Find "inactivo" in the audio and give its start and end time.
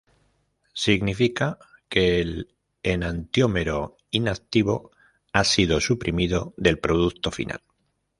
4.09-4.89